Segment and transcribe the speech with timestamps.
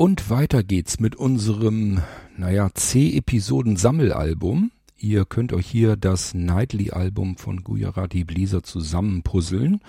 [0.00, 2.00] Und weiter geht's mit unserem,
[2.34, 4.70] naja, C-Episoden-Sammelalbum.
[4.96, 9.82] Ihr könnt euch hier das Nightly-Album von Gujarati Blizzard zusammenpuzzeln.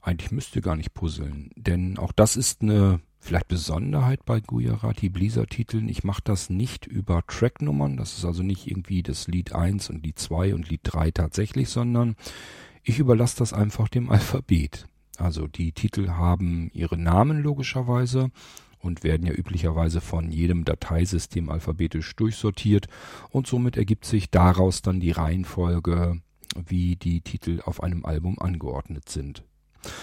[0.00, 5.10] Eigentlich müsst ihr gar nicht puzzeln, denn auch das ist eine vielleicht Besonderheit bei Gujarati
[5.10, 5.86] Blizzard Titeln.
[5.86, 7.98] Ich mache das nicht über Tracknummern.
[7.98, 11.68] Das ist also nicht irgendwie das Lied 1 und Lied 2 und Lied 3 tatsächlich,
[11.68, 12.16] sondern
[12.82, 14.86] ich überlasse das einfach dem Alphabet.
[15.18, 18.30] Also die Titel haben ihre Namen logischerweise
[18.82, 22.88] und werden ja üblicherweise von jedem Dateisystem alphabetisch durchsortiert
[23.30, 26.20] und somit ergibt sich daraus dann die Reihenfolge,
[26.54, 29.44] wie die Titel auf einem Album angeordnet sind.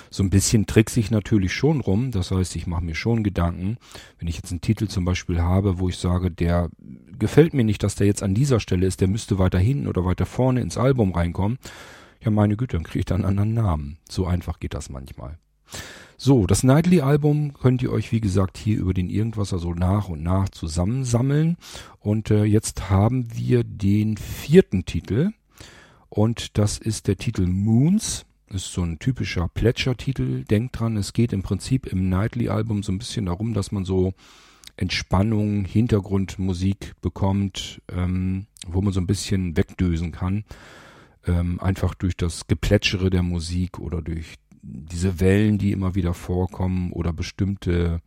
[0.09, 3.77] So ein bisschen trickse ich natürlich schon rum, das heißt, ich mache mir schon Gedanken,
[4.17, 6.69] wenn ich jetzt einen Titel zum Beispiel habe, wo ich sage, der
[7.17, 10.03] gefällt mir nicht, dass der jetzt an dieser Stelle ist, der müsste weiter hinten oder
[10.03, 11.59] weiter vorne ins Album reinkommen.
[12.21, 13.97] Ja, meine Güte, dann kriege ich da einen anderen Namen.
[14.09, 15.37] So einfach geht das manchmal.
[16.21, 20.21] So, das Nightly-Album könnt ihr euch, wie gesagt, hier über den Irgendwasser so nach und
[20.21, 21.55] nach zusammensammeln.
[21.97, 25.29] Und äh, jetzt haben wir den vierten Titel.
[26.09, 28.25] Und das ist der Titel Moons.
[28.49, 30.43] Ist so ein typischer Plätschertitel.
[30.43, 34.13] Denkt dran, es geht im Prinzip im Nightly-Album so ein bisschen darum, dass man so
[34.75, 40.43] Entspannung, Hintergrundmusik bekommt, ähm, wo man so ein bisschen wegdösen kann.
[41.25, 46.91] Ähm, einfach durch das Geplätschere der Musik oder durch diese Wellen, die immer wieder vorkommen
[46.91, 48.01] oder bestimmte,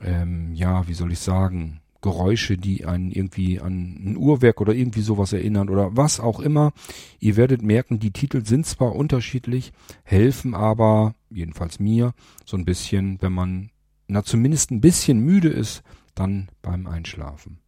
[0.00, 5.02] ähm, ja, wie soll ich sagen, Geräusche, die einen irgendwie an ein Uhrwerk oder irgendwie
[5.02, 6.72] sowas erinnern oder was auch immer.
[7.18, 9.72] Ihr werdet merken, die Titel sind zwar unterschiedlich,
[10.02, 12.14] helfen aber, jedenfalls mir,
[12.46, 13.70] so ein bisschen, wenn man,
[14.08, 15.82] na zumindest ein bisschen müde ist,
[16.14, 17.58] dann beim Einschlafen.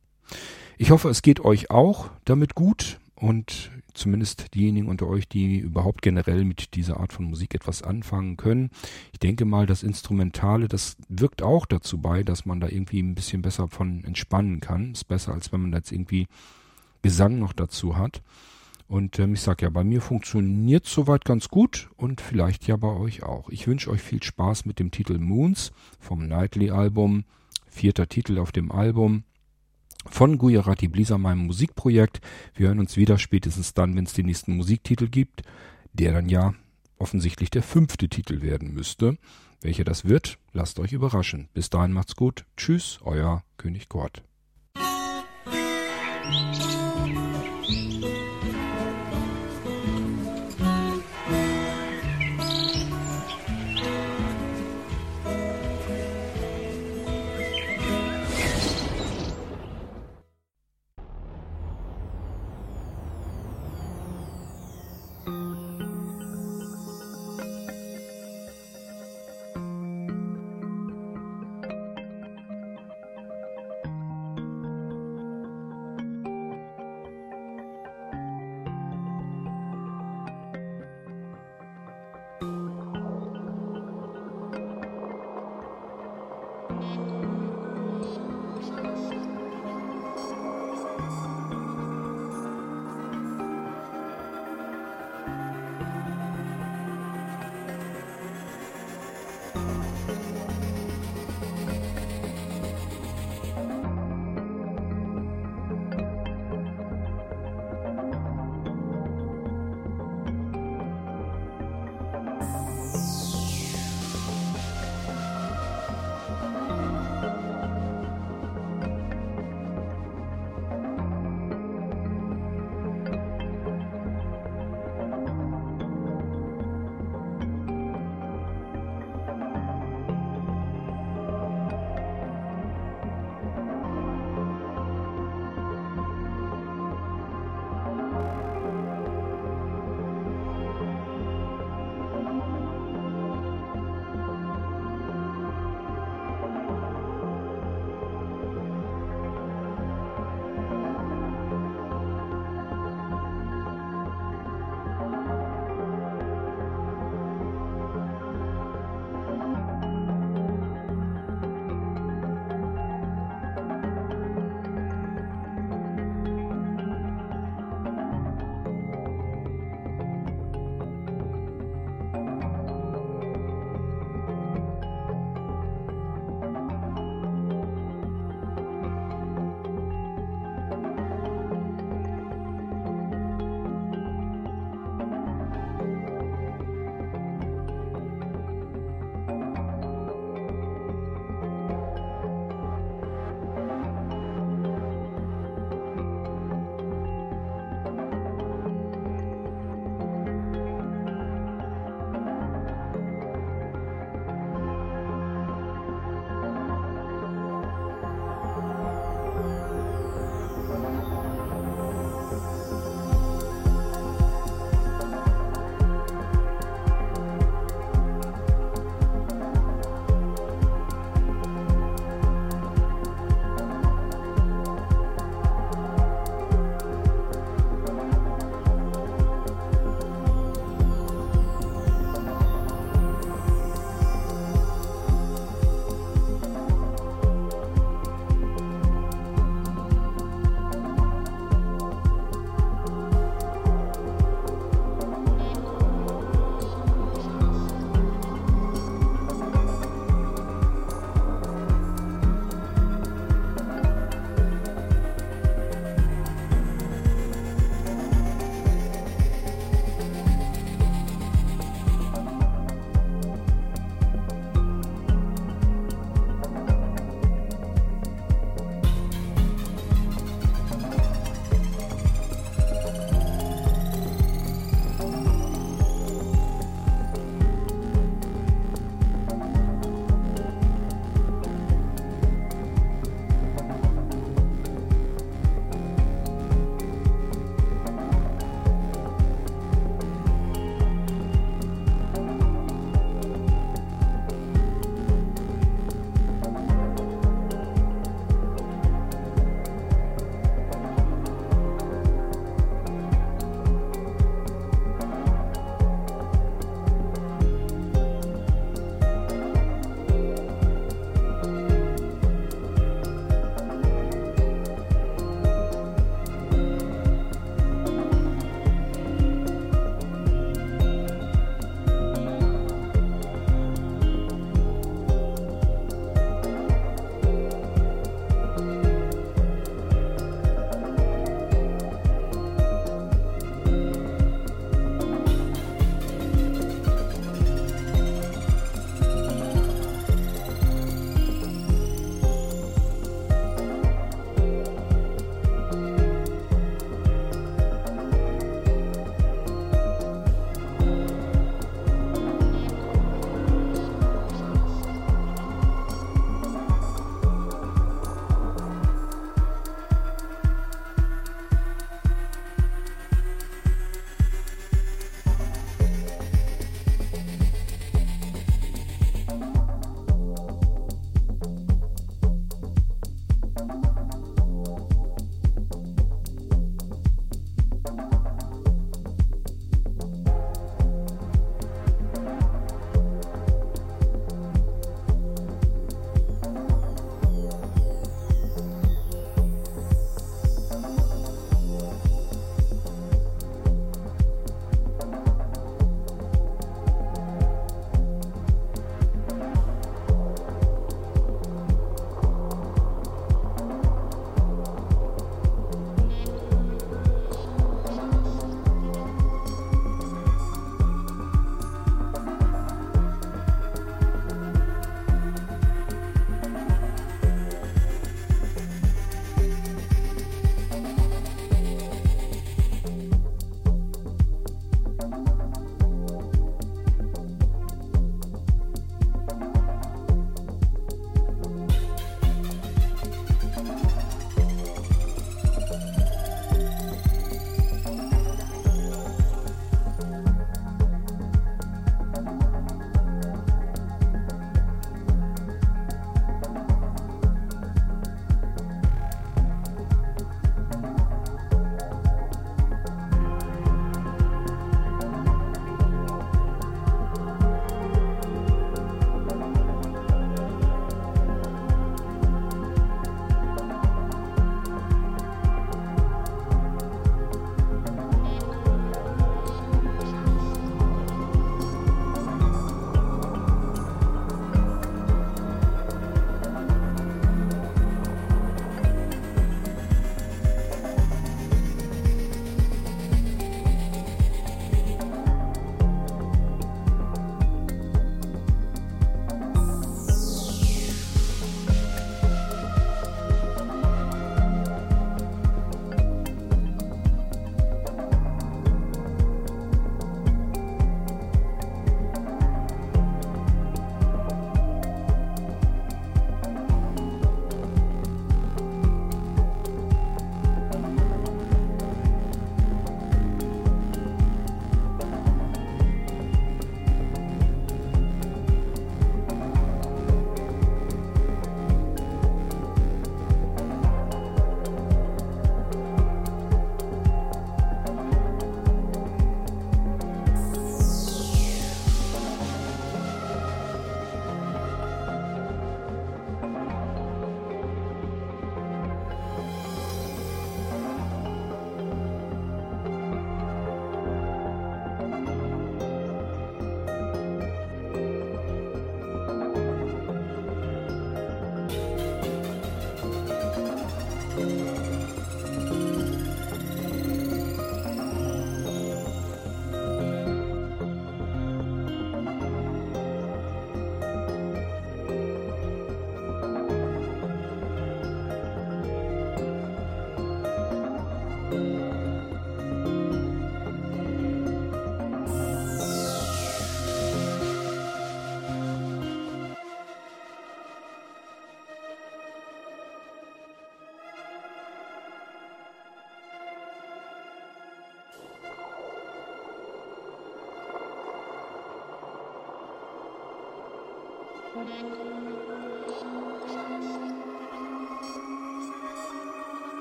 [0.78, 6.02] Ich hoffe, es geht euch auch damit gut und zumindest diejenigen unter euch, die überhaupt
[6.02, 8.70] generell mit dieser Art von Musik etwas anfangen können.
[9.12, 13.14] Ich denke mal, das Instrumentale, das wirkt auch dazu bei, dass man da irgendwie ein
[13.14, 14.92] bisschen besser von entspannen kann.
[14.92, 16.26] Ist besser, als wenn man jetzt irgendwie
[17.02, 18.22] Gesang noch dazu hat.
[18.88, 22.88] Und ähm, ich sag ja, bei mir funktioniert soweit ganz gut und vielleicht ja bei
[22.88, 23.48] euch auch.
[23.48, 27.24] Ich wünsche euch viel Spaß mit dem Titel Moons vom Nightly Album.
[27.68, 29.24] Vierter Titel auf dem Album
[30.06, 32.20] von Gujarati Blisa, meinem Musikprojekt.
[32.54, 35.42] Wir hören uns wieder spätestens dann, wenn es den nächsten Musiktitel gibt,
[35.92, 36.54] der dann ja
[36.98, 39.18] offensichtlich der fünfte Titel werden müsste.
[39.60, 41.48] Welcher das wird, lasst euch überraschen.
[41.54, 42.44] Bis dahin macht's gut.
[42.56, 44.22] Tschüss, euer König Kort.